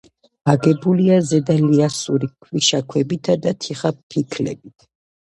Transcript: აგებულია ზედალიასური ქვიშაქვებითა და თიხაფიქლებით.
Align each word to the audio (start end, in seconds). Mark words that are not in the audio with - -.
აგებულია 0.51 1.17
ზედალიასური 1.31 2.29
ქვიშაქვებითა 2.45 3.37
და 3.45 3.53
თიხაფიქლებით. 3.67 4.89